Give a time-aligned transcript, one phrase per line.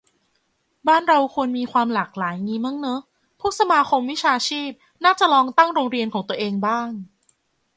[0.87, 2.99] บ้านเราควรมีความหลากหลายงี้มั่งเนอะ
[3.39, 4.69] พวกสมาคมวิชาชีพ
[5.03, 6.87] น่าจะลองตั้งโรงเรียนของตัวเองบ้าง